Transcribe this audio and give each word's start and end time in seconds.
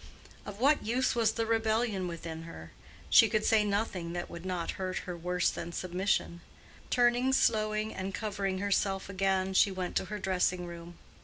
Of 0.47 0.59
what 0.59 0.83
use 0.83 1.13
was 1.13 1.33
the 1.33 1.45
rebellion 1.45 2.07
within 2.07 2.41
her? 2.45 2.71
She 3.11 3.29
could 3.29 3.45
say 3.45 3.63
nothing 3.63 4.13
that 4.13 4.31
would 4.31 4.47
not 4.47 4.71
hurt 4.81 4.97
her 5.05 5.15
worse 5.15 5.51
than 5.51 5.71
submission. 5.73 6.41
Turning 6.89 7.31
slowly 7.33 7.93
and 7.93 8.11
covering 8.11 8.57
herself 8.57 9.09
again, 9.09 9.53
she 9.53 9.69
went 9.69 9.95
to 9.97 10.05
her 10.05 10.17
dressing 10.17 10.65
room. 10.65 10.97